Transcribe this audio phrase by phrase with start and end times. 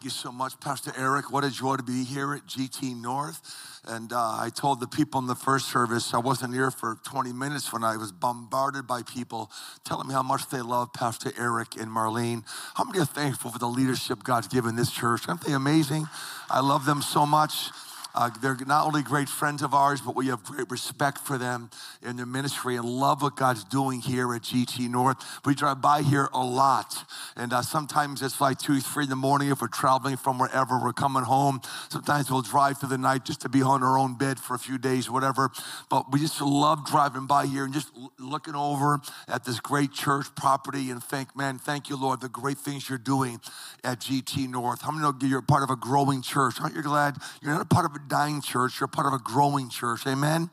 [0.00, 1.30] Thank you so much, Pastor Eric.
[1.30, 3.42] What a joy to be here at GT North.
[3.86, 7.34] And uh, I told the people in the first service, I wasn't here for 20
[7.34, 9.50] minutes when I was bombarded by people
[9.84, 12.44] telling me how much they love Pastor Eric and Marlene.
[12.76, 15.28] How many are thankful for the leadership God's given this church?
[15.28, 16.08] Aren't they amazing?
[16.48, 17.68] I love them so much.
[18.14, 21.70] Uh, they're not only great friends of ours, but we have great respect for them
[22.02, 25.16] in their ministry and love what God's doing here at GT North.
[25.44, 27.04] We drive by here a lot,
[27.36, 30.78] and uh, sometimes it's like two, three in the morning if we're traveling from wherever
[30.78, 31.60] we're coming home.
[31.88, 34.58] Sometimes we'll drive through the night just to be on our own bed for a
[34.58, 35.50] few days, whatever.
[35.88, 40.26] But we just love driving by here and just looking over at this great church
[40.34, 43.40] property and think, man, thank you, Lord, the great things you're doing
[43.84, 44.82] at GT North.
[44.82, 46.60] How many know you're part of a growing church?
[46.60, 49.22] Aren't you glad you're not a part of a dying church, you're part of a
[49.22, 50.06] growing church.
[50.06, 50.50] Amen.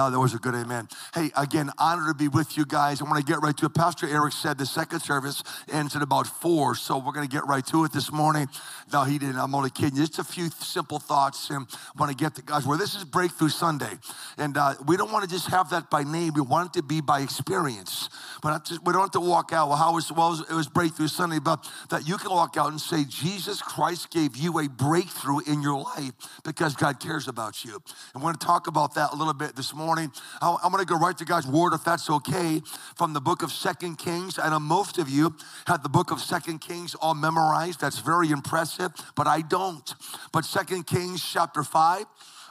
[0.00, 0.86] Oh, that was a good amen.
[1.12, 3.02] Hey, again, honor to be with you guys.
[3.02, 3.74] I want to get right to it.
[3.74, 7.44] Pastor Eric said the second service ends at about four, so we're going to get
[7.48, 8.46] right to it this morning.
[8.92, 9.38] No, he didn't.
[9.38, 9.96] I'm only kidding.
[9.96, 11.66] Just a few simple thoughts and
[11.98, 13.90] want to get to guys where this is Breakthrough Sunday,
[14.36, 16.32] and uh, we don't want to just have that by name.
[16.32, 18.08] We want it to be by experience.
[18.40, 19.66] But just, we don't have to walk out.
[19.66, 20.40] Well, how was well?
[20.48, 24.36] It was Breakthrough Sunday, but that you can walk out and say Jesus Christ gave
[24.36, 26.12] you a breakthrough in your life
[26.44, 27.82] because God cares about you.
[28.14, 30.12] And we're going to talk about that a little bit this morning morning.
[30.42, 32.60] I'm going to go right to God's word, if that's okay,
[32.94, 34.38] from the book of Second Kings.
[34.38, 35.34] I know most of you
[35.66, 37.80] have the book of Second Kings all memorized.
[37.80, 39.94] That's very impressive, but I don't.
[40.30, 42.04] But Second Kings chapter 5.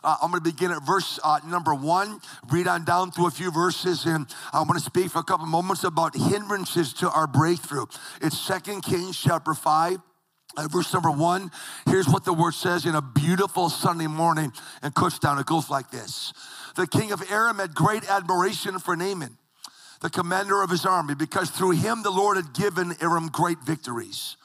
[0.03, 3.31] Uh, I'm going to begin at verse uh, number one, read on down through a
[3.31, 7.27] few verses, and I want to speak for a couple moments about hindrances to our
[7.27, 7.85] breakthrough.
[8.19, 9.99] It's Second Kings chapter 5.
[10.57, 11.51] Uh, verse number one,
[11.85, 15.39] here's what the word says in a beautiful Sunday morning in Kutztown.
[15.39, 16.33] It goes like this
[16.77, 19.37] the king of Aram had great admiration for Naaman,
[20.01, 24.37] the commander of his army, because through him the Lord had given Aram great victories.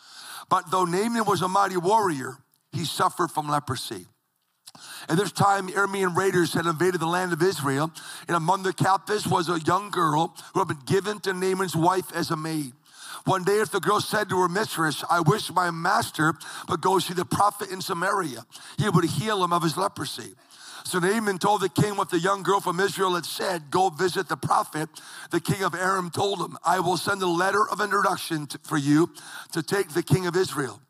[0.49, 2.39] But though Naaman was a mighty warrior,
[2.73, 4.07] he suffered from leprosy.
[5.09, 7.91] At this time, Aramean raiders had invaded the land of Israel,
[8.27, 12.11] and among the captives was a young girl who had been given to Naaman's wife
[12.15, 12.73] as a maid.
[13.25, 16.35] One day, as the girl said to her mistress, I wish my master
[16.69, 18.45] would go see the prophet in Samaria.
[18.79, 20.35] He would heal him of his leprosy.
[20.85, 24.29] So Naaman told the king what the young girl from Israel had said go visit
[24.29, 24.89] the prophet.
[25.31, 28.77] The king of Aram told him, I will send a letter of introduction to, for
[28.77, 29.11] you
[29.53, 30.81] to take the king of Israel.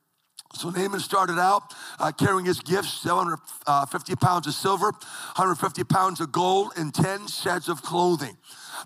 [0.54, 6.20] So Naaman started out uh, carrying his gifts 750 uh, pounds of silver, 150 pounds
[6.20, 8.36] of gold, and 10 sets of clothing.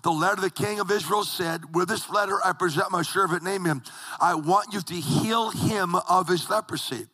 [0.03, 3.83] The letter the king of Israel said, With this letter I present my servant Naaman.
[4.19, 7.07] I want you to heal him of his leprosy.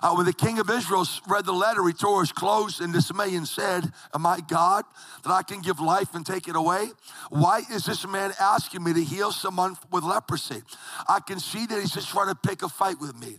[0.00, 3.34] Uh, when the king of Israel read the letter, he tore his clothes in dismay
[3.34, 4.84] and said, Am I God
[5.24, 6.88] that I can give life and take it away?
[7.30, 10.62] Why is this man asking me to heal someone with leprosy?
[11.08, 13.38] I can see that he's just trying to pick a fight with me.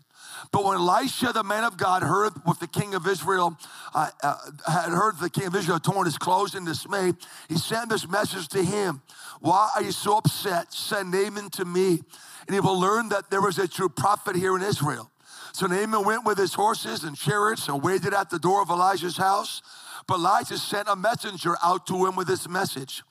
[0.51, 3.55] But when Elisha, the man of God, heard what the king of Israel
[3.93, 4.35] uh, uh,
[4.67, 7.13] had heard the king of Israel torn his clothes in dismay,
[7.47, 9.01] he sent this message to him
[9.41, 10.73] Why are you so upset?
[10.73, 12.01] Send Naaman to me,
[12.47, 15.11] and he will learn that there is a true prophet here in Israel.
[15.53, 19.17] So Naaman went with his horses and chariots and waited at the door of Elijah's
[19.17, 19.61] house.
[20.07, 23.03] But Elijah sent a messenger out to him with this message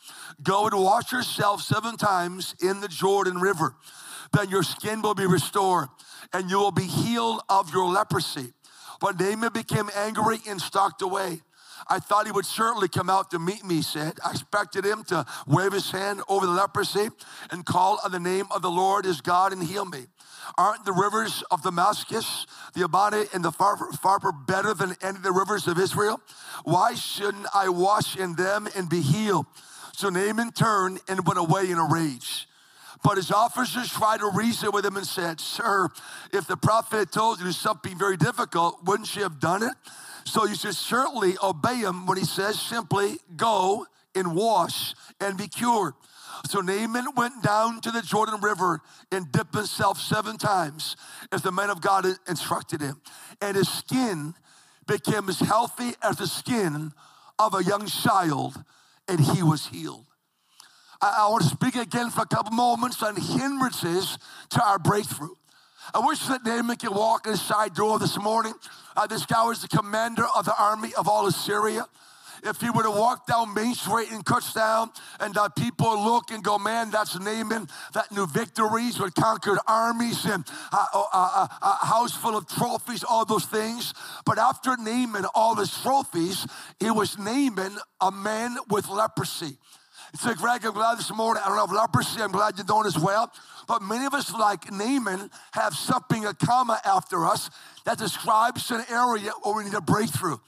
[0.43, 3.76] Go and wash yourself seven times in the Jordan River.
[4.33, 5.89] Then your skin will be restored
[6.33, 8.53] and you will be healed of your leprosy.
[9.00, 11.43] But Naaman became angry and stalked away.
[11.89, 14.19] I thought he would certainly come out to meet me, he said.
[14.25, 17.09] I expected him to wave his hand over the leprosy
[17.50, 20.06] and call on the name of the Lord his God and heal me.
[20.56, 25.33] Aren't the rivers of Damascus, the Abana, and the Pharpar better than any of the
[25.33, 26.21] rivers of Israel?
[26.65, 29.47] Why shouldn't I wash in them and be healed?
[29.93, 32.48] So Naaman turned and went away in a rage.
[33.03, 35.89] But his officers tried to reason with him and said, Sir,
[36.33, 39.75] if the prophet had told you something very difficult, wouldn't you have done it?
[40.25, 45.49] So you should certainly obey him when he says simply, Go and wash and be
[45.49, 45.95] cured.
[46.47, 50.97] So Naaman went down to the Jordan River and dipped himself seven times
[51.33, 53.01] as the man of God instructed him.
[53.41, 54.35] And his skin
[54.87, 56.93] became as healthy as the skin
[57.39, 58.62] of a young child,
[59.06, 60.06] and he was healed.
[61.00, 64.19] I, want to speak again for a couple moments on hindrances
[64.50, 65.35] to our breakthrough.
[65.95, 68.55] I wish that Naaman could walk in the side door this morning.
[68.97, 71.87] Uh, this guy was the commander of the army of all Assyria
[72.45, 74.91] if he were to walk down Main Street in Kutztown
[75.21, 80.25] and uh, people look and go, man, that's Naaman that new victories with conquered armies
[80.25, 83.94] and uh, uh, uh, uh, a house full of trophies, all those things.
[84.25, 86.47] But after Naaman, all his trophies,
[86.81, 89.59] it was Naaman, a man with leprosy.
[90.14, 91.43] Say, Greg, I'm glad this morning.
[91.44, 92.22] I don't have leprosy.
[92.22, 93.31] I'm glad you're doing as well.
[93.66, 97.50] But many of us, like Naaman, have something, a comma after us
[97.84, 100.38] that describes an area where we need a breakthrough.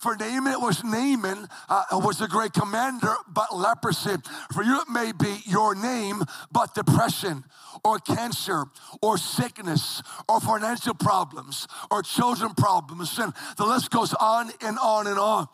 [0.00, 4.16] For Naaman, it was Naaman uh, was a great commander, but leprosy.
[4.52, 7.44] For you, it may be your name, but depression
[7.84, 8.64] or cancer
[9.00, 13.18] or sickness or financial problems or children problems.
[13.18, 15.46] And the list goes on and on and on.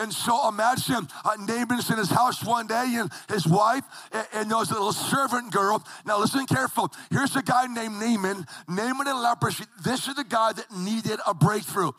[0.00, 4.50] And so imagine uh, Naaman's in his house one day and his wife and, and
[4.50, 5.84] there's a little servant girl.
[6.06, 6.90] Now listen careful.
[7.10, 8.46] Here's a guy named Naaman.
[8.66, 9.64] Naaman and leprosy.
[9.84, 11.92] This is the guy that needed a breakthrough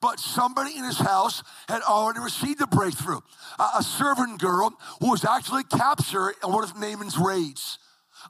[0.00, 3.20] but somebody in his house had already received a breakthrough.
[3.58, 7.78] Uh, a servant girl who was actually captured in one of Naaman's raids.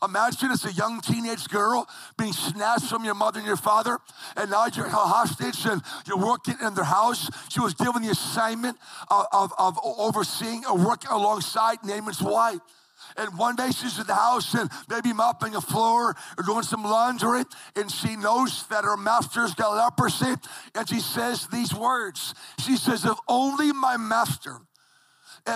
[0.02, 1.88] Imagine as a young teenage girl
[2.18, 3.98] being snatched from your mother and your father,
[4.36, 7.30] and now you're held hostage and you're working in their house.
[7.48, 8.76] She was given the assignment
[9.10, 12.60] of, of, of overseeing or working alongside Naaman's wife.
[13.16, 16.82] And one day she's in the house and maybe mopping a floor or doing some
[16.82, 17.44] laundry,
[17.76, 20.34] and she knows that her master's got leprosy,
[20.74, 22.34] and she says these words.
[22.58, 24.60] She says, If only my master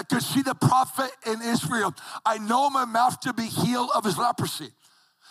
[0.08, 1.94] could see the prophet in Israel,
[2.24, 4.68] I know my mouth to be healed of his leprosy.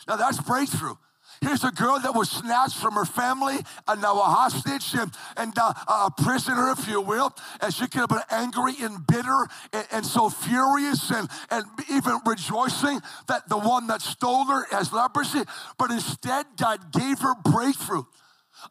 [0.08, 0.96] Now that's breakthrough.
[1.42, 3.58] Here's a girl that was snatched from her family
[3.88, 7.36] and now a hostage and, and uh, a prisoner, if you will.
[7.62, 12.20] And she could have been angry and bitter and, and, so furious and, and even
[12.26, 15.42] rejoicing that the one that stole her has leprosy.
[15.78, 18.06] But instead, God gave her breakthrough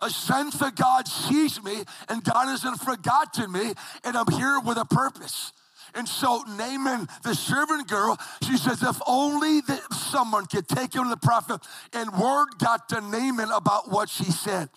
[0.01, 3.73] a sense that God sees me and God hasn't forgotten me,
[4.03, 5.53] and I'm here with a purpose.
[5.97, 11.11] And so Naaman, the servant girl, she says, if only someone could take him to
[11.11, 11.61] the prophet.
[11.95, 14.69] And word got to Naaman about what she said.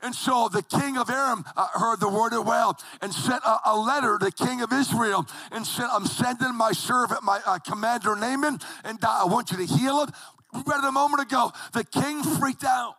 [0.00, 3.58] And so the king of Aram uh, heard the word of well and sent a,
[3.66, 7.58] a, letter to the king of Israel and said, I'm sending my servant, my uh,
[7.58, 10.10] commander Naaman, and I want you to heal him.
[10.54, 11.52] We read it a moment ago.
[11.72, 12.94] The king freaked out.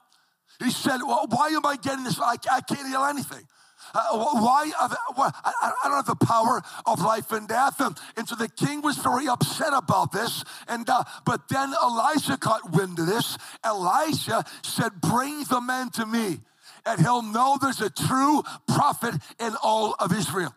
[0.63, 2.19] He said, well, why am I getting this?
[2.19, 3.47] I, I can't heal anything.
[3.93, 4.71] Uh, why?
[4.79, 7.79] Uh, I, don't have the power of life and death.
[7.79, 10.43] And, so the king was very upset about this.
[10.67, 13.37] And uh, but then Elijah caught wind of this.
[13.65, 16.39] Elijah said, "Bring the man to me,
[16.85, 20.53] and he'll know there's a true prophet in all of Israel."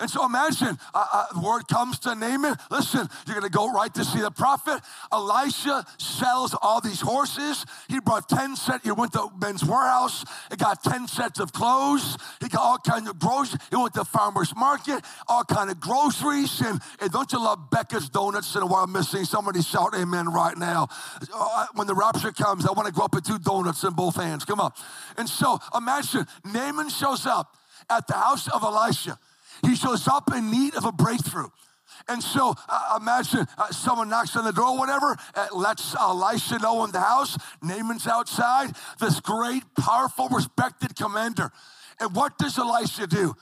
[0.00, 2.56] And so imagine uh, uh, word comes to Naaman.
[2.70, 4.80] Listen, you're going to go right to see the prophet.
[5.12, 7.66] Elisha sells all these horses.
[7.88, 8.82] He brought 10 sets.
[8.82, 10.26] He went to Men's Wearhouse.
[10.50, 12.16] He got 10 sets of clothes.
[12.40, 13.60] He got all kinds of groceries.
[13.68, 16.60] He went to farmer's market, all kind of groceries.
[16.62, 18.54] And, and don't you love Becca's Donuts?
[18.56, 20.88] And while I'm missing, somebody shout amen right now.
[21.32, 24.16] Uh, when the rapture comes, I want to go up with two donuts in both
[24.16, 24.44] hands.
[24.46, 24.72] Come on.
[25.18, 27.56] And so imagine Naaman shows up
[27.90, 29.18] at the house of Elisha.
[29.62, 31.48] He shows up in need of a breakthrough.
[32.08, 36.84] And so uh, imagine uh, someone knocks on the door, whatever, uh, lets Elisha know
[36.84, 37.36] in the house.
[37.62, 41.52] Naaman's outside, this great, powerful, respected commander.
[42.00, 43.34] And what does Elisha do?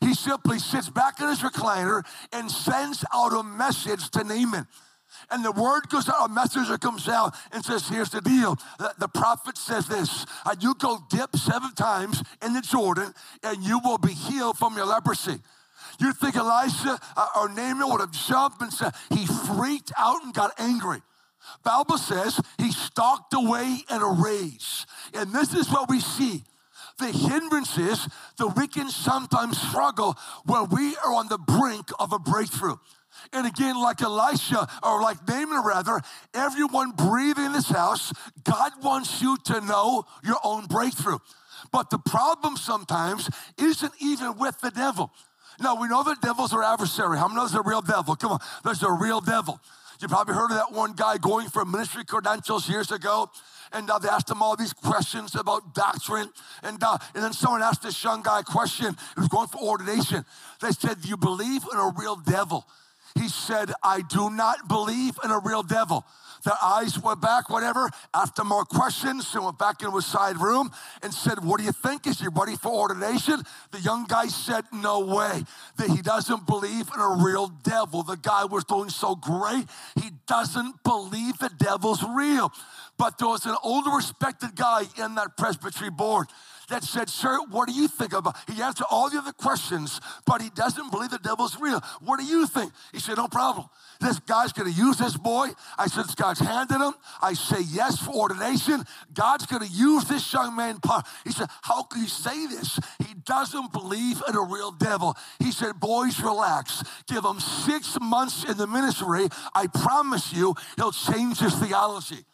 [0.00, 4.66] He simply sits back in his recliner and sends out a message to Naaman.
[5.30, 8.56] And the word goes out, a messenger comes out and says, Here's the deal.
[8.78, 10.26] The, the prophet says this
[10.60, 14.86] You go dip seven times in the Jordan, and you will be healed from your
[14.86, 15.38] leprosy.
[16.00, 20.34] You think Elisha uh, or Naaman would have jumped and said, he freaked out and
[20.34, 21.02] got angry.
[21.62, 24.86] Bible says he stalked away in a rage.
[25.12, 26.42] And this is what we see.
[26.98, 28.08] The hindrances
[28.56, 32.76] we can sometimes struggle when we are on the brink of a breakthrough.
[33.32, 36.00] And again, like Elisha, or like Naaman rather,
[36.34, 41.18] everyone breathing in this house, God wants you to know your own breakthrough.
[41.72, 45.10] But the problem sometimes isn't even with the devil.
[45.60, 47.18] No, we know the devils are adversary.
[47.18, 48.16] How many know there's a real devil?
[48.16, 49.60] Come on, there's a real devil.
[50.00, 53.30] You probably heard of that one guy going for ministry credentials years ago.
[53.72, 56.30] And uh, they asked him all these questions about doctrine.
[56.62, 58.96] And, uh, and then someone asked this young guy a question.
[59.14, 60.24] He was going for ordination.
[60.60, 62.66] They said, Do you believe in a real devil?
[63.14, 66.04] He said, I do not believe in a real devil.
[66.44, 67.90] Their eyes went back, whatever.
[68.12, 70.70] After more questions, they went back into a side room
[71.02, 72.06] and said, What do you think?
[72.06, 73.42] Is he ready for ordination?
[73.70, 75.44] The young guy said, No way.
[75.76, 78.02] That he doesn't believe in a real devil.
[78.02, 79.64] The guy was doing so great,
[79.96, 82.52] he doesn't believe the devil's real.
[82.96, 86.28] But there was an older, respected guy in that presbytery board
[86.68, 88.36] that said, Sir, what do you think about?
[88.48, 91.80] He answered all the other questions, but he doesn't believe the devil's real.
[92.00, 92.72] What do you think?
[92.92, 93.68] He said, No problem.
[94.00, 95.48] This guy's gonna use this boy.
[95.78, 96.94] I said, God's handed him.
[97.22, 98.84] I say yes for ordination.
[99.12, 100.78] God's gonna use this young man.
[101.24, 102.78] He said, How can you say this?
[103.06, 105.16] He doesn't believe in a real devil.
[105.38, 106.82] He said, Boys, relax.
[107.06, 109.28] Give him six months in the ministry.
[109.54, 112.24] I promise you, he'll change his theology.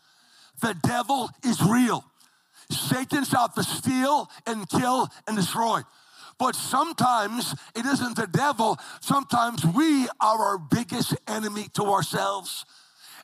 [0.60, 2.04] The devil is real.
[2.72, 5.82] Satan's out to steal and kill and destroy.
[6.38, 12.64] But sometimes it isn't the devil, sometimes we are our biggest enemy to ourselves.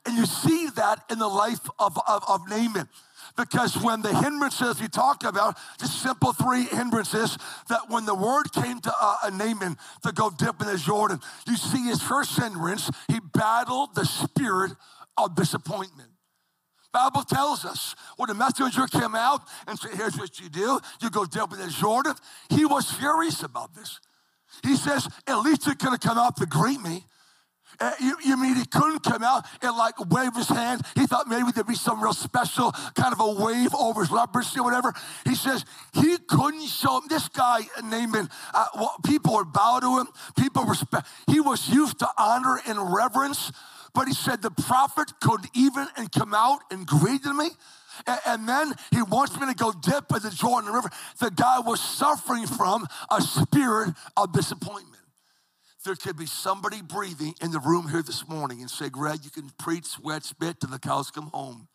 [0.05, 2.89] And you see that in the life of, of, of Naaman.
[3.37, 7.37] Because when the hindrances we talk about, just simple three hindrances,
[7.69, 11.57] that when the word came to uh, Naaman to go dip in the Jordan, you
[11.57, 14.73] see his first hindrance, he battled the spirit
[15.17, 16.11] of disappointment.
[16.93, 21.11] Bible tells us when the messenger came out and said, Here's what you do you
[21.11, 22.15] go dip in the Jordan.
[22.51, 24.01] He was furious about this.
[24.63, 27.05] He says, At least you're going to come out to greet me.
[27.79, 30.83] Uh, you, you, mean he couldn't come out and like wave his hand?
[30.95, 34.61] He thought maybe there'd be some real special kind of a wave over his leprosy
[34.61, 34.95] or whatever.
[35.27, 37.05] He says he couldn't show him.
[37.09, 40.07] This guy, Naaman, uh, well, people would bow to him.
[40.39, 41.07] People respect.
[41.27, 43.53] He was used to honor and reverence,
[43.97, 47.49] but he said the prophet could even and come out and greet me.
[48.27, 50.91] And then he wants me to go dip in the Jordan River.
[51.19, 54.97] The guy was suffering from a spirit of disappointment
[55.87, 59.31] there could be somebody breathing in the room here this morning and say, Greg, you
[59.31, 61.69] can preach, sweat, spit till the cows come home.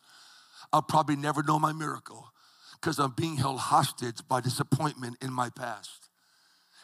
[0.70, 2.30] I'll probably never know my miracle
[2.78, 6.01] because I'm being held hostage by disappointment in my past.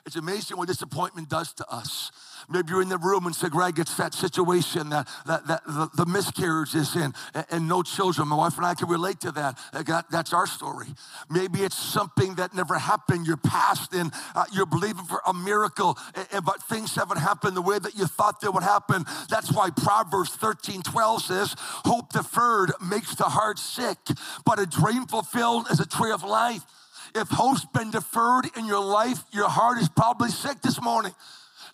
[0.08, 2.10] It's amazing what disappointment does to us.
[2.48, 5.90] Maybe you're in the room and say, Greg, it's that situation that, that, that the,
[5.94, 8.26] the miscarriage is in and, and, no children.
[8.26, 9.58] My wife and I can relate to that.
[9.74, 10.86] that that's our story.
[11.28, 13.26] Maybe it's something that never happened.
[13.26, 15.98] You're past and uh, you're believing for a miracle,
[16.32, 19.04] and, but things haven't happened the way that you thought they would happen.
[19.28, 23.98] That's why Proverbs 13 12 says, Hope deferred makes the heart sick,
[24.46, 26.62] but a dream fulfilled is a tree of life.
[27.14, 31.12] If hope's been deferred in your life, your heart is probably sick this morning.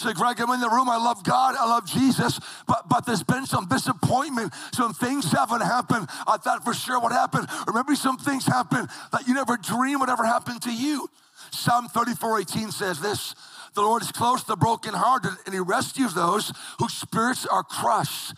[0.00, 0.88] Say, Greg, I'm in the room.
[0.88, 1.54] I love God.
[1.58, 2.40] I love Jesus.
[2.66, 4.52] But, but there's been some disappointment.
[4.72, 6.08] Some things haven't happened.
[6.26, 7.48] I thought for sure what happened.
[7.66, 11.08] Or maybe some things happen that you never dreamed would ever happen to you.
[11.50, 13.34] Psalm 34 18 says this
[13.74, 18.34] The Lord is close to the brokenhearted, and he rescues those whose spirits are crushed.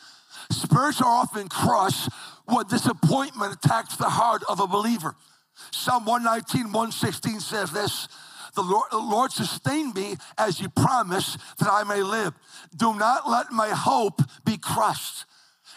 [0.50, 2.11] Spirits are often crushed
[2.45, 5.17] when disappointment attacks the heart of a believer.
[5.73, 8.09] Psalm 119, 116 says this
[8.57, 12.33] the Lord, the Lord sustain me as you promise that I may live.
[12.75, 15.27] Do not let my hope be crushed.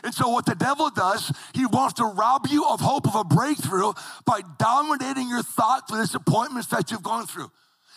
[0.01, 3.25] And so, what the devil does, he wants to rob you of hope of a
[3.25, 3.91] breakthrough
[4.25, 7.51] by dominating your thoughts and disappointments that you've gone through.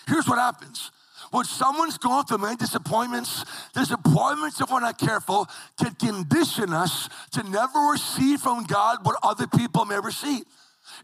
[0.08, 0.90] Here's what happens
[1.30, 5.48] when someone's going through many disappointments, disappointments, if we're not careful,
[5.78, 10.42] can condition us to never receive from God what other people may receive.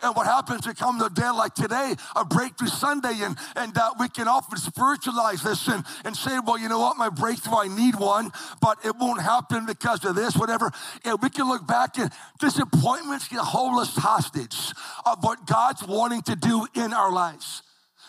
[0.03, 3.95] And what happens to come a day like today, a breakthrough Sunday, and, and uh,
[3.99, 7.69] we can often spiritualize this and, and say, well, you know what, my breakthrough, I
[7.69, 10.71] need one, but it won't happen because of this, whatever.
[11.05, 14.73] And we can look back and disappointments can hold us hostage
[15.05, 17.63] of what God's wanting to do in our lives.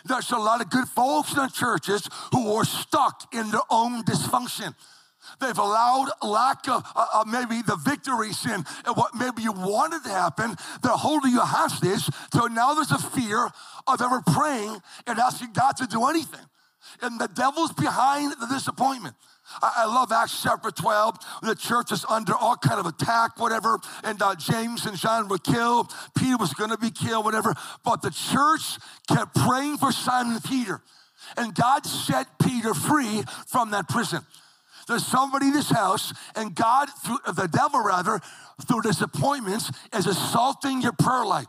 [0.05, 4.73] There's a lot of good folks in churches who are stuck in their own dysfunction.
[5.39, 10.03] They've allowed lack of uh, uh, maybe the victory sin, and what maybe you wanted
[10.03, 10.55] to happen.
[10.81, 12.09] They're holding you hostage.
[12.33, 13.49] So now there's a fear
[13.87, 16.45] of ever praying and asking God to do anything.
[17.01, 19.15] And the devil's behind the disappointment.
[19.61, 21.17] I, love Acts chapter 12.
[21.41, 23.79] The church is under all kind of attack, whatever.
[24.03, 25.91] And uh, James and John were killed.
[26.15, 27.55] Peter was going to be killed, whatever.
[27.83, 30.81] But the church kept praying for Simon Peter.
[31.35, 34.21] And God set Peter free from that prison.
[34.89, 38.19] There's somebody in this house, and God, through the devil rather,
[38.67, 41.47] through disappointments, is assaulting your prayer life.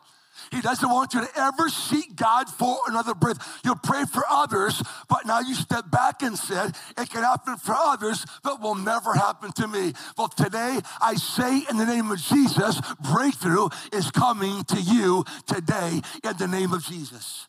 [0.51, 3.61] He doesn't want you to ever seek God for another breath.
[3.65, 7.75] You'll pray for others, but now you step back and said, it can happen for
[7.75, 9.93] others, but will never happen to me.
[10.19, 16.01] Well, today I say in the name of Jesus, breakthrough is coming to you today
[16.25, 17.47] in the name of Jesus.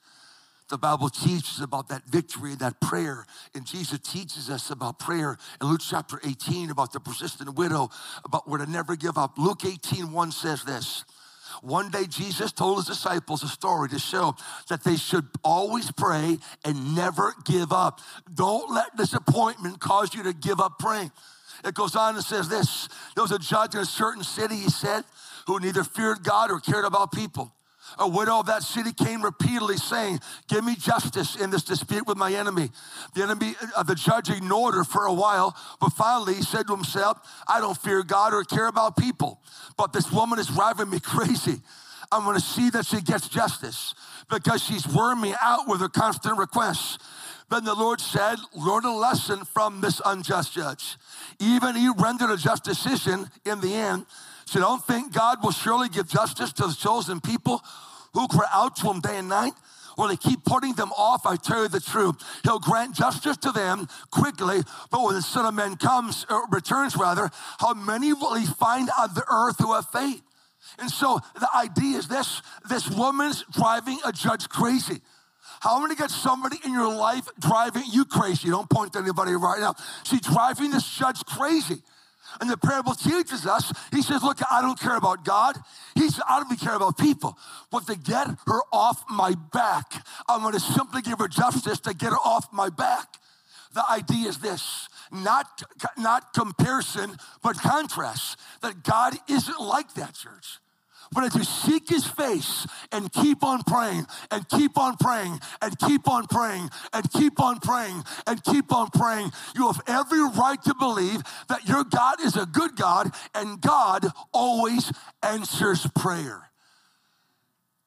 [0.72, 3.26] The Bible teaches about that victory, and that prayer.
[3.54, 7.90] And Jesus teaches us about prayer in Luke chapter 18, about the persistent widow,
[8.24, 9.38] about where to never give up.
[9.38, 11.04] Luke 18, 1 says this.
[11.62, 14.34] One day, Jesus told his disciples a story to show
[14.70, 18.00] that they should always pray and never give up.
[18.34, 21.12] Don't let disappointment cause you to give up praying.
[21.66, 24.70] It goes on and says this There was a judge in a certain city, he
[24.70, 25.04] said,
[25.48, 27.54] who neither feared God or cared about people.
[28.00, 32.18] A widow of that city came repeatedly saying, Give me justice in this dispute with
[32.18, 32.70] my enemy.
[33.14, 36.76] The enemy, uh, the judge ignored her for a while, but finally he said to
[36.76, 37.18] himself,
[37.48, 39.42] I don't fear God or care about people,
[39.78, 41.62] but this woman is driving me crazy.
[42.12, 43.94] I'm gonna see that she gets justice.
[44.30, 46.98] because she's worming me out with her constant requests.
[47.50, 50.96] Then the Lord said, Learn a lesson from this unjust judge.
[51.40, 54.06] Even he rendered a just decision in the end.
[54.52, 57.64] So don't think God will surely give justice to the chosen people
[58.14, 59.54] who cry out to him day and night.
[59.98, 62.16] Or they keep putting them off, I tell you the truth.
[62.44, 66.98] He'll grant justice to them quickly, but when the Son of Man comes, or returns
[66.98, 67.30] rather,
[67.60, 70.22] how many will he find on the earth who have faith?
[70.80, 75.00] And so the idea is this this woman's driving a judge crazy.
[75.62, 78.50] How many got somebody in your life driving you crazy?
[78.50, 79.76] Don't point to anybody right now.
[80.04, 81.82] She's driving this judge crazy.
[82.40, 85.58] And the parable teaches us, he says, Look, I don't care about God.
[85.96, 87.38] He said, I don't even care about people.
[87.72, 91.94] But to get her off my back, I'm going to simply give her justice to
[91.94, 93.18] get her off my back.
[93.74, 95.62] The idea is this not,
[95.98, 98.40] not comparison, but contrast.
[98.62, 100.61] That God isn't like that, church.
[101.14, 105.78] But as you seek his face and keep on praying and keep on praying and
[105.78, 110.62] keep on praying and keep on praying and keep on praying, you have every right
[110.64, 114.92] to believe that your God is a good God and God always
[115.22, 116.50] answers prayer.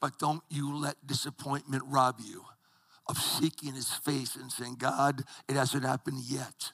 [0.00, 2.44] But don't you let disappointment rob you
[3.06, 6.72] of seeking his face and saying, God, it hasn't happened yet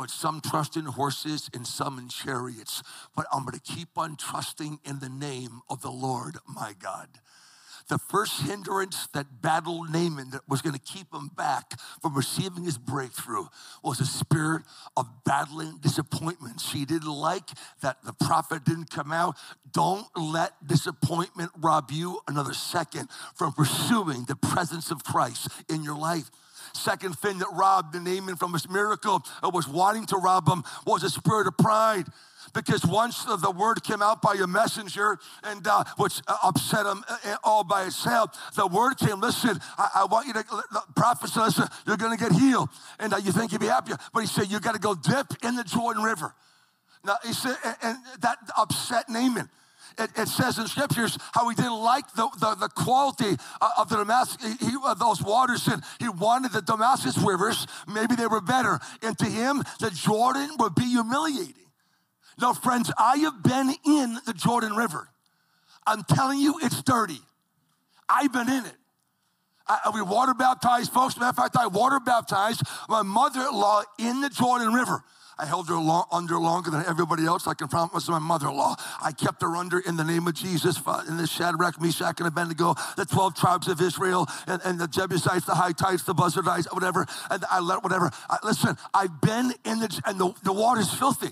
[0.00, 2.82] but some trust in horses and some in chariots.
[3.14, 7.08] But I'm going to keep on trusting in the name of the Lord my God.
[7.90, 12.64] The first hindrance that battled Naaman that was going to keep him back from receiving
[12.64, 13.44] his breakthrough
[13.84, 14.62] was a spirit
[14.96, 16.62] of battling disappointment.
[16.62, 17.50] She didn't like
[17.82, 19.36] that the prophet didn't come out.
[19.70, 25.98] Don't let disappointment rob you another second from pursuing the presence of Christ in your
[25.98, 26.30] life.
[26.72, 30.64] Second thing that robbed the Naaman from his miracle or was wanting to rob him
[30.86, 32.06] was a spirit of pride.
[32.54, 37.04] Because once the word came out by a messenger and uh, which uh, upset him
[37.08, 41.30] uh, all by itself the word came listen i, I want you to the prophet
[41.36, 42.68] listen you're going to get healed.
[42.98, 45.44] And uh, you think you'll be happy but he said you got to go dip
[45.44, 46.34] in the jordan river.
[47.04, 49.48] Now he said and, and that upset naaman
[49.98, 53.36] it, it, says in scriptures how he didn't like the, the, the quality
[53.78, 58.14] of the Damascus, he, of uh, those waters, and he wanted the Damascus rivers, maybe
[58.14, 58.78] they were better.
[59.02, 61.54] And to him, the Jordan would be humiliating.
[62.40, 65.08] No, friends, I have been in the Jordan River.
[65.86, 67.20] I'm telling you, it's dirty.
[68.08, 68.76] I've been in it.
[69.66, 71.16] I, uh, we water baptized folks.
[71.16, 75.04] Matter of fact, I water baptized my mother in law in the Jordan River.
[75.40, 77.46] I held her long, under longer than everybody else.
[77.46, 78.76] I can promise my mother-in-law.
[79.02, 80.76] I kept her under in the name of Jesus.
[81.08, 85.46] In the Shadrach, Meshach, and Abednego, the 12 tribes of Israel, and, and the Jebusites,
[85.46, 87.06] the Hittites, the Buzzardites, whatever.
[87.30, 88.10] And I let whatever.
[88.28, 91.30] I, listen, I've been in the, and the, the water's filthy.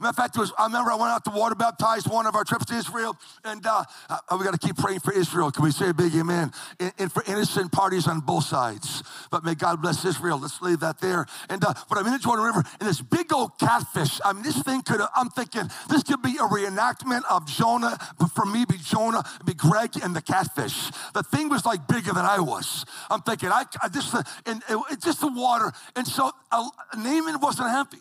[0.00, 2.44] Matter of fact, was, I remember I went out to water baptize one of our
[2.44, 5.50] trips to Israel, and uh, uh, we got to keep praying for Israel.
[5.50, 6.52] Can we say a big amen?
[6.78, 9.02] And, and, for innocent parties on both sides.
[9.30, 10.38] But may God bless Israel.
[10.38, 11.26] Let's leave that there.
[11.48, 14.20] And uh, but I'm in the Jordan River, and this big old catfish.
[14.24, 15.00] I mean, this thing could.
[15.14, 19.54] I'm thinking this could be a reenactment of Jonah, but for me, be Jonah, be
[19.54, 20.90] Greg, and the catfish.
[21.14, 22.84] The thing was like bigger than I was.
[23.10, 27.70] I'm thinking, I, I just and it, just the water, and so uh, Naaman wasn't
[27.70, 27.98] happy.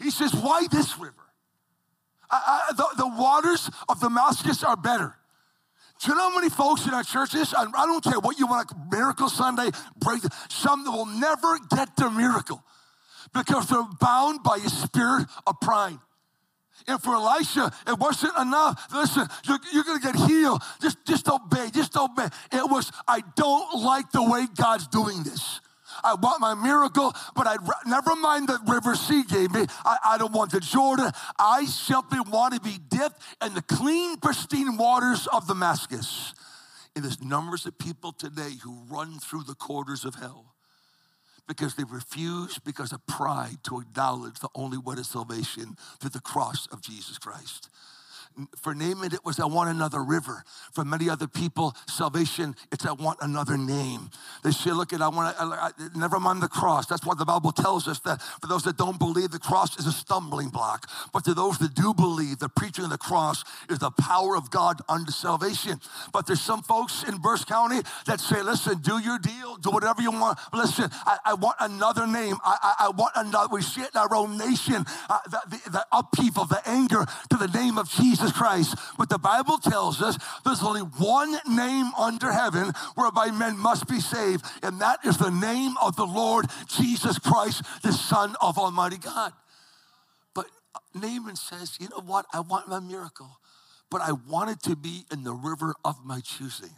[0.00, 1.14] He says, Why this river?
[2.30, 5.14] I, I, the, the waters of Damascus are better.
[6.00, 8.70] Do you know how many folks in our churches, I, don't care what you want,
[8.90, 12.62] miracle Sunday, break, some will never get the miracle
[13.32, 15.98] because they're bound by a spirit of pride.
[16.86, 18.88] And for Elisha, it wasn't enough.
[18.92, 20.62] Listen, you're, you're going to get healed.
[20.82, 21.70] Just, just obey.
[21.72, 22.26] Just obey.
[22.52, 25.60] It was, I don't like the way God's doing this.
[26.04, 29.66] I want my miracle, but I'd never mind the river sea gave me.
[29.84, 31.10] I, I don't want the Jordan.
[31.38, 36.34] I simply want to be dipped in the clean, pristine waters of Damascus.
[36.94, 40.54] And there's numbers of people today who run through the quarters of hell
[41.46, 46.20] because they refuse, because of pride, to acknowledge the only way to salvation through the
[46.20, 47.68] cross of Jesus Christ.
[48.56, 50.44] For Naaman, it was, I want another river.
[50.72, 54.10] For many other people, salvation, it's, I want another name.
[54.42, 56.86] They say, look at, I want to, I, I, never mind the cross.
[56.86, 59.86] That's why the Bible tells us that for those that don't believe, the cross is
[59.86, 60.90] a stumbling block.
[61.12, 64.50] But to those that do believe, the preaching of the cross is the power of
[64.50, 65.80] God unto salvation.
[66.12, 70.02] But there's some folks in Berks County that say, listen, do your deal, do whatever
[70.02, 70.38] you want.
[70.52, 72.36] Listen, I, I want another name.
[72.44, 75.86] I, I, want another, we see it in our own nation, uh, the, the, the
[75.92, 78.76] upheaval, the anger to the name of Jesus Jesus Christ.
[78.96, 84.00] But the Bible tells us there's only one name under heaven whereby men must be
[84.00, 88.98] saved, and that is the name of the Lord Jesus Christ, the Son of Almighty
[88.98, 89.32] God.
[90.34, 90.46] But
[90.94, 92.26] Naaman says, You know what?
[92.32, 93.38] I want my miracle,
[93.90, 96.70] but I want it to be in the river of my choosing.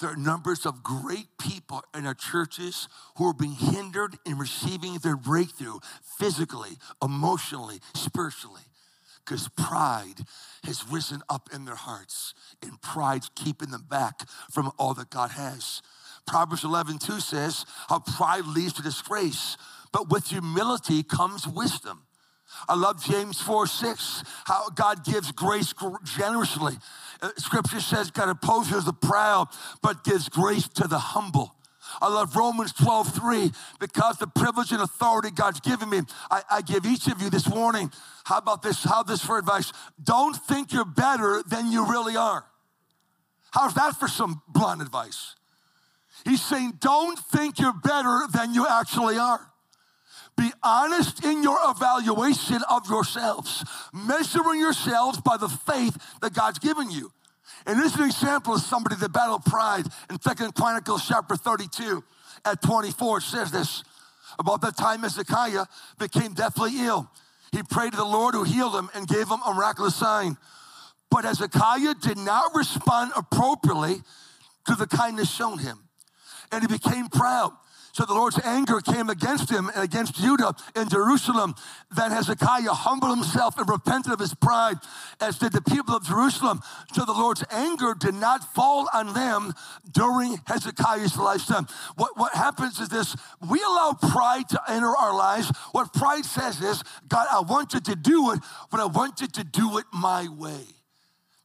[0.00, 4.98] there are numbers of great people in our churches who are being hindered in receiving
[4.98, 5.78] their breakthrough
[6.18, 8.62] physically, emotionally, spiritually,
[9.26, 10.20] because pride
[10.64, 15.32] has risen up in their hearts, and pride's keeping them back from all that God
[15.32, 15.82] has.
[16.26, 19.56] Proverbs 11, 2 says, How pride leads to disgrace,
[19.92, 22.02] but with humility comes wisdom.
[22.68, 26.76] I love James 4 6, how God gives grace generously.
[27.20, 29.48] Uh, scripture says God opposes the proud,
[29.82, 31.55] but gives grace to the humble.
[32.00, 36.62] I love Romans 12 3, because the privilege and authority God's given me, I, I
[36.62, 37.90] give each of you this warning.
[38.24, 38.84] How about this?
[38.84, 39.72] How this for advice?
[40.02, 42.44] Don't think you're better than you really are.
[43.52, 45.34] How's that for some blunt advice?
[46.24, 49.52] He's saying, don't think you're better than you actually are.
[50.36, 56.90] Be honest in your evaluation of yourselves, measuring yourselves by the faith that God's given
[56.90, 57.10] you.
[57.66, 59.86] And this is an example of somebody that battled pride.
[60.08, 62.02] In Second Chronicles chapter 32
[62.44, 63.82] at 24, it says this
[64.38, 65.66] about that time Hezekiah
[65.98, 67.10] became deathly ill.
[67.52, 70.36] He prayed to the Lord who healed him and gave him a miraculous sign.
[71.10, 74.02] But Hezekiah did not respond appropriately
[74.66, 75.78] to the kindness shown him.
[76.52, 77.52] And he became proud.
[77.96, 81.54] So the Lord's anger came against him and against Judah in Jerusalem.
[81.90, 84.76] Then Hezekiah humbled himself and repented of his pride,
[85.18, 86.60] as did the people of Jerusalem.
[86.92, 89.54] So the Lord's anger did not fall on them
[89.90, 91.68] during Hezekiah's lifetime.
[91.96, 93.16] What, what happens is this
[93.48, 95.50] we allow pride to enter our lives.
[95.72, 99.26] What pride says is, God, I want you to do it, but I want you
[99.26, 100.66] to do it my way.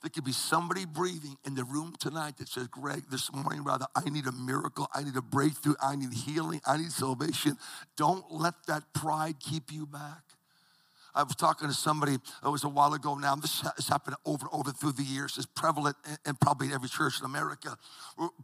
[0.01, 3.85] There could be somebody breathing in the room tonight that says, Greg, this morning, rather,
[3.95, 4.87] I need a miracle.
[4.93, 5.75] I need a breakthrough.
[5.81, 6.61] I need healing.
[6.65, 7.57] I need salvation.
[7.97, 10.23] Don't let that pride keep you back.
[11.13, 13.35] I was talking to somebody, it was a while ago now.
[13.35, 15.37] This has happened over and over through the years.
[15.37, 15.95] It's prevalent
[16.25, 17.77] in, probably every church in America.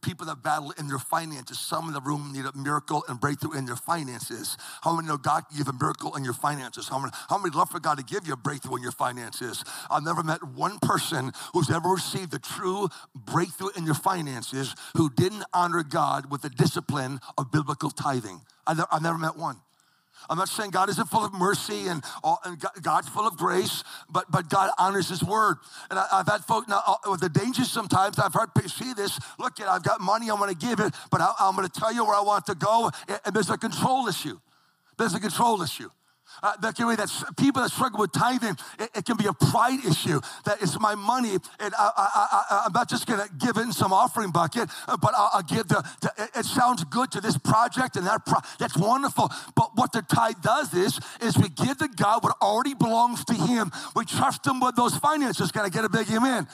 [0.01, 1.59] People that battle in their finances.
[1.59, 4.57] Some in the room need a miracle and breakthrough in their finances.
[4.81, 6.87] How many know God can give a miracle in your finances?
[6.89, 9.63] How many, how many love for God to give you a breakthrough in your finances?
[9.89, 15.09] I've never met one person who's ever received a true breakthrough in your finances who
[15.09, 18.41] didn't honor God with the discipline of biblical tithing.
[18.65, 19.57] I've never met one.
[20.29, 23.83] I'm not saying God isn't full of mercy and, all, and God's full of grace,
[24.09, 25.57] but, but God honors His word.
[25.89, 28.93] And I, have had folks now, uh, with the dangers sometimes, I've heard people see
[28.93, 29.19] this.
[29.39, 31.79] Look, at, I've got money, I'm going to give it, but I, I'm going to
[31.79, 32.91] tell you where I want to go.
[33.07, 34.39] And there's a control issue.
[34.97, 35.89] There's a control issue.
[36.43, 39.33] Uh, that can be that people that struggle with tithing, it, it, can be a
[39.33, 40.19] pride issue.
[40.45, 44.31] That it's my money, and I, am not just going to give in some offering
[44.31, 47.95] bucket, uh, but I'll, I'll give the, the it, it, sounds good to this project
[47.95, 48.25] and that.
[48.25, 49.31] Pro, that's wonderful.
[49.55, 53.33] But what the tithe does is, is we give to God what already belongs to
[53.33, 53.71] Him.
[53.95, 55.51] We trust Him with those finances.
[55.51, 56.47] Can I get a big amen?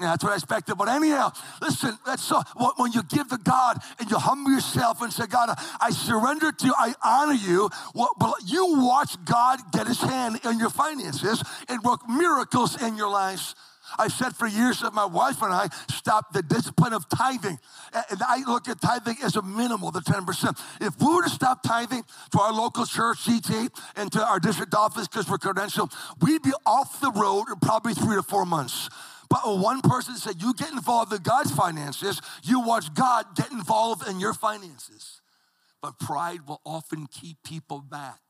[0.00, 0.76] Yeah, that's what I expected.
[0.76, 5.02] But anyhow, listen, that's uh, so, when you give to God and you humble yourself
[5.02, 9.88] and say, God, I surrender to you, I honor you, well, you watch God get
[9.88, 13.56] his hand in your finances and work miracles in your lives.
[13.98, 17.58] I said for years that my wife and I stopped the discipline of tithing.
[17.94, 20.60] And I look at tithing as a minimal, the 10%.
[20.80, 24.74] If we were to stop tithing to our local church, GT, and to our district
[24.74, 28.90] office because we're credentialed, we'd be off the road in probably three to four months.
[29.30, 34.08] But one person said, You get involved in God's finances, you watch God get involved
[34.08, 35.20] in your finances.
[35.82, 38.20] But pride will often keep people back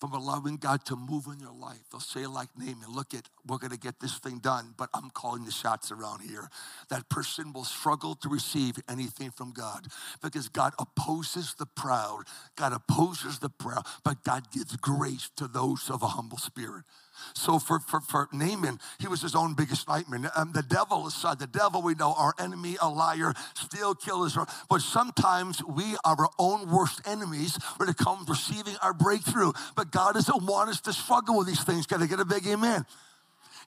[0.00, 1.80] from allowing God to move in your life.
[1.90, 5.44] They'll say, like Naaman, look at, we're gonna get this thing done, but I'm calling
[5.44, 6.48] the shots around here.
[6.90, 9.86] That person will struggle to receive anything from God
[10.22, 12.24] because God opposes the proud.
[12.56, 16.84] God opposes the proud, but God gives grace to those of a humble spirit.
[17.34, 20.30] So for, for, for Naaman, he was his own biggest nightmare.
[20.36, 24.38] Um, the devil aside, the devil we know, our enemy, a liar, steal, kill, is.
[24.68, 29.52] But sometimes we are our own worst enemies when it comes to receiving our breakthrough.
[29.76, 31.86] But God doesn't want us to struggle with these things.
[31.86, 32.86] Can I get a big amen?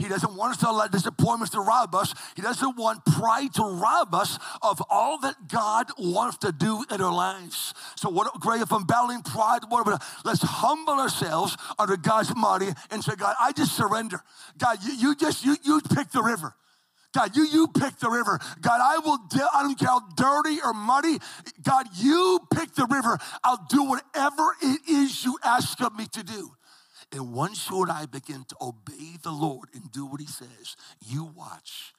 [0.01, 2.15] He doesn't want us to let disappointments to rob us.
[2.35, 7.01] He doesn't want pride to rob us of all that God wants to do in
[7.01, 7.75] our lives.
[7.97, 13.03] So, what, Greg, if I'm battling pride, whatever, let's humble ourselves under God's mighty and
[13.03, 14.23] say, God, I just surrender.
[14.57, 16.55] God, you, you just, you, you pick the river.
[17.13, 18.39] God, you you pick the river.
[18.61, 19.19] God, I will.
[19.53, 21.17] I don't care how dirty or muddy.
[21.61, 23.19] God, you pick the river.
[23.43, 26.53] I'll do whatever it is you ask of me to do.
[27.11, 30.75] And once you and I begin to obey the Lord and do what He says,
[31.05, 31.93] you watch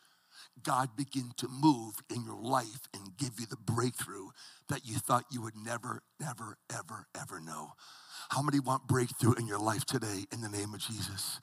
[0.62, 4.28] God begin to move in your life and give you the breakthrough
[4.68, 7.72] that you thought you would never, never, ever, ever know.
[8.30, 11.40] How many want breakthrough in your life today in the name of Jesus?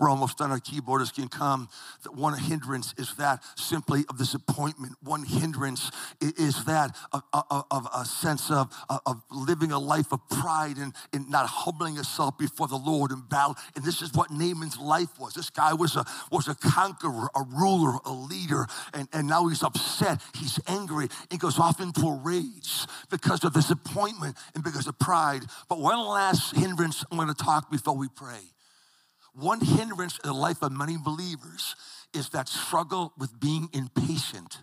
[0.00, 0.50] We're almost done.
[0.50, 1.68] Our keyboardist can come.
[2.10, 4.96] One hindrance is that simply of disappointment.
[5.02, 5.90] One hindrance
[6.22, 10.94] is that of, of, of a sense of, of living a life of pride and,
[11.12, 13.56] and not humbling yourself before the Lord in battle.
[13.76, 15.34] And this is what Naaman's life was.
[15.34, 19.62] This guy was a, was a conqueror, a ruler, a leader, and, and now he's
[19.62, 20.22] upset.
[20.34, 21.08] He's angry.
[21.30, 25.42] He goes off into a rage because of disappointment and because of pride.
[25.68, 28.40] But one last hindrance I'm going to talk before we pray.
[29.34, 31.76] One hindrance in the life of many believers
[32.14, 34.58] is that struggle with being impatient.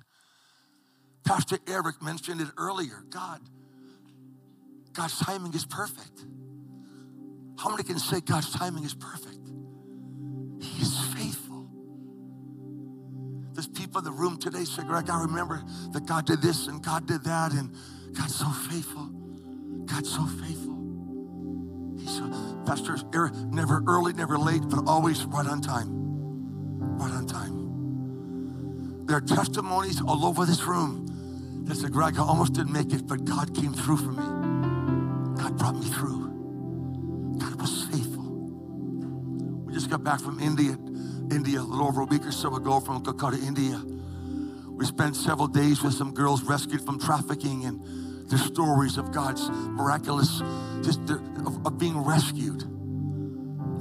[1.25, 3.03] Pastor Eric mentioned it earlier.
[3.09, 3.41] God,
[4.93, 6.25] God's timing is perfect.
[7.57, 9.39] How many can say God's timing is perfect?
[10.61, 11.67] He is faithful.
[13.53, 16.83] There's people in the room today say, Greg, I remember that God did this and
[16.83, 17.75] God did that, and
[18.13, 19.09] God's so faithful.
[19.85, 20.86] God's so faithful.
[22.07, 22.95] He's a, Pastor
[23.51, 25.89] never early, never late, but always right on time.
[26.97, 29.05] Right on time.
[29.05, 33.07] There are testimonies all over this room that said, Greg, I almost didn't make it,
[33.07, 34.23] but God came through for me.
[35.37, 37.37] God brought me through.
[37.39, 38.23] God was faithful.
[39.65, 40.77] We just got back from India,
[41.29, 43.81] India a little over a week or so ago from Calcutta, India.
[44.69, 49.49] We spent several days with some girls rescued from trafficking and the stories of God's
[49.49, 50.41] miraculous,
[50.83, 52.63] just of, of being rescued,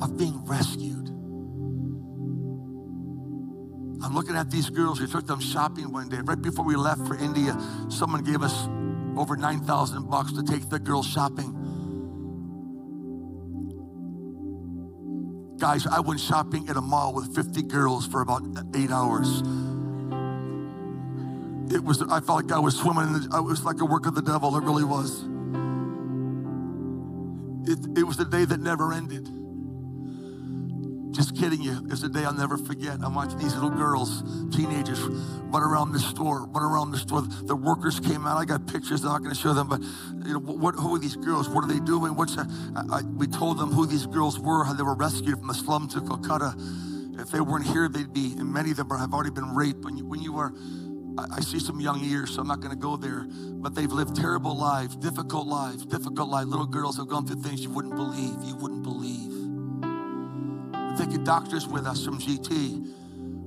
[0.02, 1.08] of being rescued.
[4.04, 5.00] I'm looking at these girls.
[5.00, 6.18] We took them shopping one day.
[6.22, 7.56] Right before we left for India,
[7.88, 8.68] someone gave us
[9.16, 11.52] over 9,000 bucks to take the girls shopping.
[15.58, 18.42] Guys, I went shopping at a mall with 50 girls for about
[18.74, 19.42] eight hours
[21.70, 24.06] it was, I felt like I was swimming in the, it was like a work
[24.06, 24.56] of the devil.
[24.56, 25.24] It really was.
[27.66, 29.28] It, it was the day that never ended.
[31.16, 31.86] Just kidding you.
[31.90, 32.98] It's a day I'll never forget.
[33.02, 34.22] I'm watching these little girls,
[34.54, 37.22] teenagers, run around the store, run around the store.
[37.22, 38.36] The workers came out.
[38.36, 39.02] I got pictures.
[39.02, 39.80] I'm not going to show them, but
[40.26, 41.48] you know, what, who are these girls?
[41.48, 42.16] What are they doing?
[42.16, 42.44] What's I,
[42.92, 45.88] I, we told them who these girls were, how they were rescued from the slum
[45.88, 46.54] to Calcutta.
[47.18, 49.84] If they weren't here, they'd be, and many of them have already been raped.
[49.84, 50.52] When you, when you are
[51.18, 53.26] I, see some young ears, so I'm not going to go there.
[53.30, 56.48] But they've lived terrible lives, difficult lives, difficult lives.
[56.48, 58.36] Little girls have gone through things you wouldn't believe.
[58.44, 59.32] You wouldn't believe.
[60.72, 62.94] We're taking doctors with us from GT.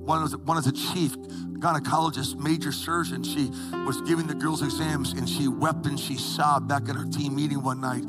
[0.00, 1.16] One was, one is a chief
[1.60, 3.22] gynecologist, major surgeon.
[3.22, 3.50] She
[3.86, 7.36] was giving the girls exams and she wept and she sobbed back at her team
[7.36, 8.04] meeting one night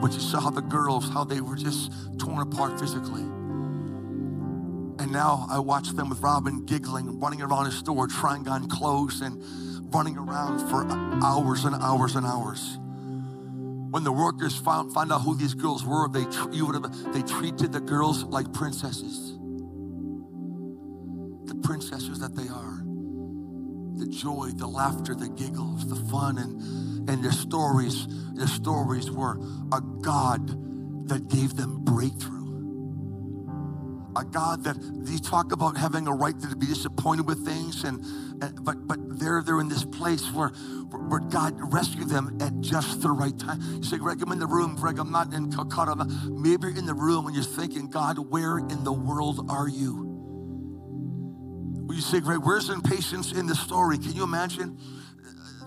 [0.00, 3.24] when she saw the girls, how they were just torn apart physically.
[5.10, 9.22] And now I watch them with Robin giggling, running around his store, trying on clothes
[9.22, 9.42] and
[9.92, 10.86] running around for
[11.24, 12.78] hours and hours and hours.
[13.90, 17.22] When the workers found, found out who these girls were, they, you would have, they
[17.22, 19.36] treated the girls like princesses.
[21.46, 22.84] The princesses that they are.
[23.96, 29.40] The joy, the laughter, the giggles, the fun, and, and their stories, their stories were
[29.72, 32.39] a God that gave them breakthrough
[34.16, 34.76] a God that
[35.10, 38.04] you talk about having a right to be disappointed with things, and,
[38.42, 43.02] and but but they're they're in this place where where God rescued them at just
[43.02, 43.60] the right time.
[43.76, 44.76] You say, Greg, I'm in the room.
[44.76, 46.04] Greg, I'm not in Calcutta.
[46.30, 50.06] Maybe you're in the room and you're thinking, God, where in the world are you?
[51.86, 53.98] Well, you say, Greg, where's impatience in the story?
[53.98, 54.78] Can you imagine?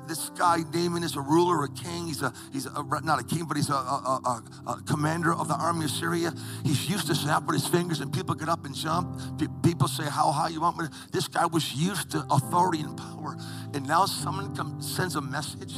[0.07, 2.07] This guy Naaman is a ruler, a king.
[2.07, 5.55] He's a he's a, not a king, but he's a, a, a, commander of the
[5.55, 6.33] army of Syria.
[6.63, 9.19] He's used to snap with his fingers, and people get up and jump.
[9.63, 13.37] People say, "How high you want me?" This guy was used to authority and power,
[13.73, 15.75] and now someone sends a message.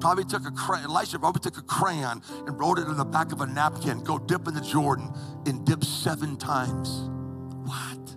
[0.00, 0.90] Probably took a crayon.
[0.90, 4.02] Elisha probably took a crayon and wrote it in the back of a napkin.
[4.02, 5.12] Go dip in the Jordan
[5.46, 7.10] and dip seven times.
[7.68, 8.16] What?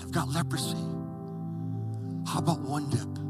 [0.00, 0.76] I've got leprosy.
[2.26, 3.23] How about one dip?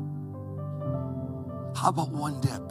[1.85, 2.63] How about one dip?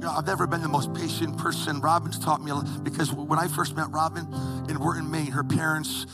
[0.00, 1.80] You know, I've never been the most patient person.
[1.80, 2.50] Robin's taught me
[2.82, 4.26] because when I first met Robin,
[4.68, 6.06] and we're in Maine, her parents,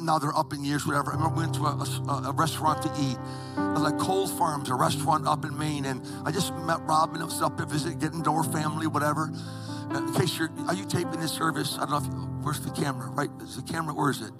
[0.00, 1.10] now they're up in years, whatever.
[1.10, 1.74] I remember we went to a,
[2.08, 3.18] a, a restaurant to eat.
[3.58, 5.84] It was like Cole Farms, a restaurant up in Maine.
[5.84, 7.20] And I just met Robin.
[7.20, 9.30] I was up to visit, getting to her family, whatever.
[9.30, 11.76] Uh, in case you're, are you taping this service?
[11.76, 13.28] I don't know if, you, where's the camera, right?
[13.42, 14.32] Is the camera, where is it?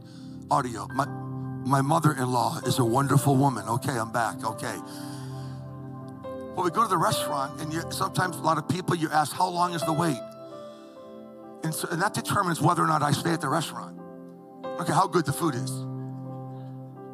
[0.51, 0.87] Audio.
[0.95, 3.69] My, my mother-in-law is a wonderful woman.
[3.69, 4.43] Okay, I'm back.
[4.43, 4.79] Okay.
[6.55, 9.35] Well, we go to the restaurant, and you, sometimes a lot of people, you ask,
[9.35, 10.21] how long is the wait?
[11.64, 13.99] And, so, and that determines whether or not I stay at the restaurant.
[14.81, 15.71] Okay, how good the food is.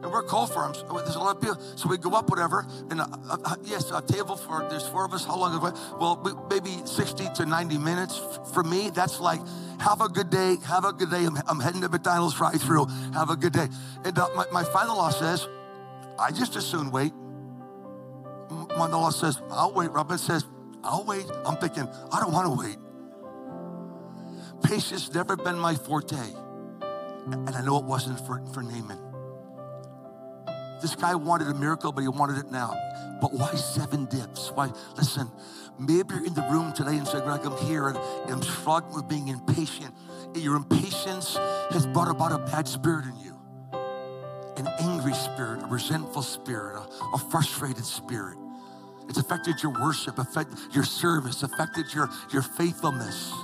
[0.03, 0.48] And we're cold.
[0.48, 1.61] So there's a lot of people.
[1.76, 2.66] So we go up, whatever.
[2.90, 5.24] And uh, uh, yes, a table for, there's four of us.
[5.24, 5.61] How long?
[6.00, 8.20] Well, maybe 60 to 90 minutes.
[8.53, 9.40] For me, that's like,
[9.79, 10.57] have a good day.
[10.66, 11.24] Have a good day.
[11.24, 12.87] I'm, I'm heading to McDonald's right through.
[13.12, 13.68] Have a good day.
[14.05, 15.46] And uh, my, my final law says,
[16.18, 17.12] I just as soon wait.
[18.78, 19.90] My law says, I'll wait.
[19.90, 20.44] Robin says,
[20.83, 21.26] I'll wait.
[21.44, 22.76] I'm thinking, I don't want to wait.
[24.62, 26.16] Patience never been my forte.
[27.26, 28.98] And I know it wasn't for, for Naaman.
[30.80, 32.74] This guy wanted a miracle, but he wanted it now.
[33.20, 34.50] But why seven dips?
[34.54, 34.72] Why?
[34.96, 35.30] Listen,
[35.78, 37.98] maybe you're in the room today and say, Greg, I'm here and
[38.30, 39.94] I'm struggling with being impatient.
[40.35, 41.37] Your impatience
[41.70, 43.30] has brought about a bad spirit in you
[44.61, 48.37] an angry spirit, a resentful spirit, a, a frustrated spirit.
[49.11, 53.35] It's affected your worship, affected your service, affected your, your faithfulness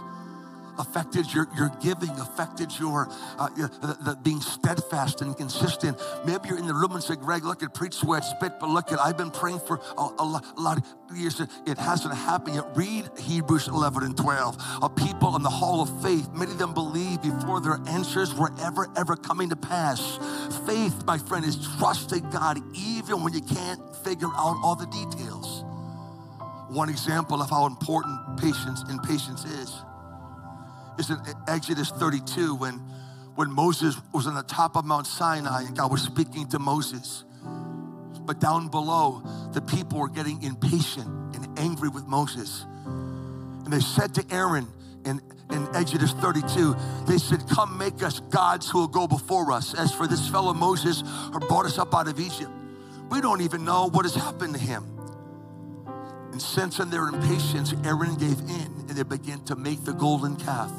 [0.78, 6.00] affected your, your giving, affected your uh, the, the being steadfast and consistent.
[6.24, 8.92] Maybe you're in the room and say, Greg, look at preach sweat spit, but look
[8.92, 11.40] at I've been praying for a, a, lot, a lot of years.
[11.40, 12.64] It hasn't happened yet.
[12.76, 14.56] Read Hebrews 11 and 12.
[14.82, 18.52] A people in the hall of faith, many of them believe before their answers were
[18.62, 20.18] ever, ever coming to pass.
[20.66, 25.35] Faith, my friend, is trusting God even when you can't figure out all the details.
[26.68, 29.82] One example of how important patience and patience is
[30.98, 32.74] is in Exodus 32 when,
[33.34, 37.24] when Moses was on the top of Mount Sinai and God was speaking to Moses.
[38.22, 42.64] But down below, the people were getting impatient and angry with Moses.
[42.84, 44.66] And they said to Aaron
[45.04, 46.74] in, in Exodus 32,
[47.06, 49.74] they said, Come make us gods who will go before us.
[49.74, 51.02] As for this fellow Moses
[51.32, 52.50] who brought us up out of Egypt,
[53.10, 54.95] we don't even know what has happened to him.
[56.36, 60.70] And sensing their impatience, Aaron gave in and they began to make the golden calf.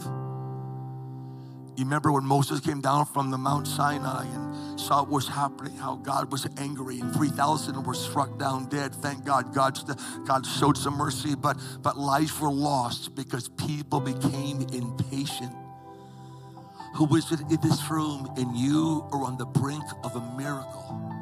[1.76, 5.76] You remember when Moses came down from the Mount Sinai and saw what was happening,
[5.76, 8.93] how God was angry and 3,000 were struck down dead.
[8.93, 9.80] Thank God, God,
[10.28, 15.56] God showed some mercy, but, but lives were lost because people became impatient.
[16.98, 21.16] Who is it in this room and you are on the brink of a miracle?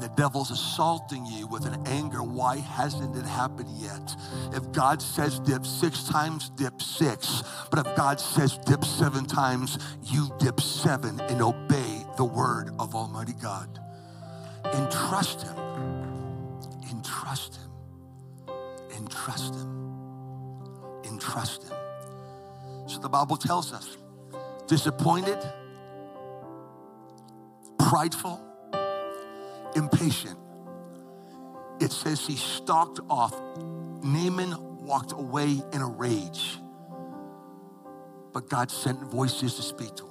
[0.00, 4.16] And the devil's assaulting you with an anger, why hasn't it happened yet?
[4.54, 7.42] If God says dip six times, dip six.
[7.70, 12.94] But if God says dip seven times, you dip seven and obey the word of
[12.94, 13.78] Almighty God.
[14.64, 15.58] And trust Him.
[16.88, 18.56] And trust Him.
[18.96, 19.68] And trust Him.
[21.04, 21.76] And trust Him.
[22.86, 23.98] So the Bible tells us
[24.66, 25.38] disappointed,
[27.78, 28.49] prideful,
[29.76, 30.38] impatient.
[31.80, 33.34] It says he stalked off.
[34.02, 36.58] Naaman walked away in a rage.
[38.32, 40.10] But God sent voices to speak to him.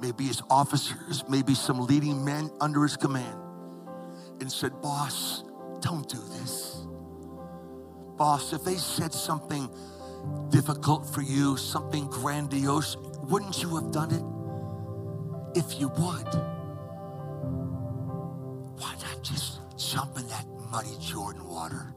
[0.00, 3.36] Maybe his officers, maybe some leading men under his command,
[4.40, 5.42] and said, Boss,
[5.80, 6.86] don't do this.
[8.16, 9.68] Boss, if they said something
[10.50, 15.58] difficult for you, something grandiose, wouldn't you have done it?
[15.58, 16.57] If you would
[20.78, 21.92] muddy Jordan water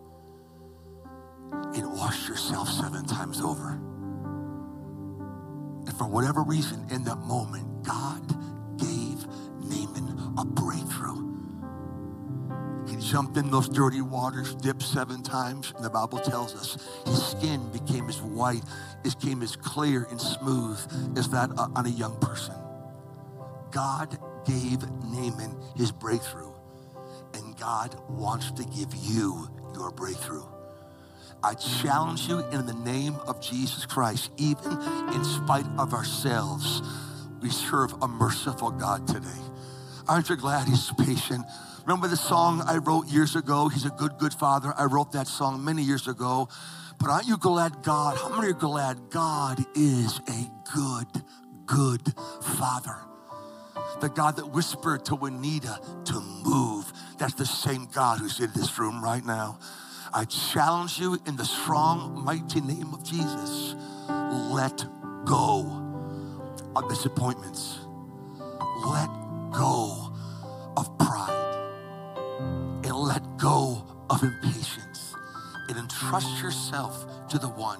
[1.76, 3.74] and wash yourself seven times over.
[5.86, 8.28] And for whatever reason, in that moment, God
[8.80, 9.28] gave
[9.70, 11.30] Naaman a breakthrough.
[12.90, 17.24] He jumped in those dirty waters, dipped seven times, and the Bible tells us his
[17.24, 18.64] skin became as white,
[19.06, 20.80] it became as clear and smooth
[21.16, 22.56] as that on a young person.
[23.70, 26.51] God gave Naaman his breakthrough.
[27.62, 30.46] God wants to give you your breakthrough.
[31.44, 34.72] I challenge you in the name of Jesus Christ, even
[35.14, 36.82] in spite of ourselves,
[37.40, 39.30] we serve a merciful God today.
[40.08, 41.46] Aren't you glad He's patient?
[41.86, 43.70] Remember the song I wrote years ago?
[43.70, 44.74] He's a good, good father.
[44.76, 46.50] I wrote that song many years ago.
[47.00, 51.24] But aren't you glad God, how many are glad God is a good,
[51.68, 52.02] good
[52.42, 53.11] father?
[54.00, 56.92] The God that whispered to Juanita to move.
[57.18, 59.60] That's the same God who's in this room right now.
[60.14, 63.76] I challenge you in the strong, mighty name of Jesus.
[64.10, 64.84] Let
[65.26, 65.82] go
[66.76, 67.80] of disappointments.
[68.86, 69.10] Let
[69.52, 70.14] go
[70.76, 71.38] of pride.
[72.84, 75.16] And let go of impatience.
[75.70, 77.80] And entrust yourself to the one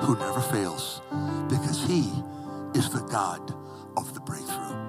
[0.00, 1.02] who never fails
[1.48, 2.10] because he
[2.74, 3.54] is the God
[3.96, 4.85] of the breakthrough.